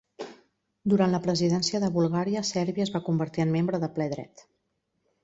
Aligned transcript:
Durant 0.93 1.11
la 1.15 1.19
presidència 1.25 1.81
de 1.83 1.89
Bulgària, 1.97 2.43
Sèrbia 2.53 2.87
es 2.87 2.93
va 2.97 3.03
convertir 3.11 3.45
en 3.45 3.53
membre 3.57 3.81
de 3.85 3.91
ple 3.99 4.09
dret. 4.15 4.47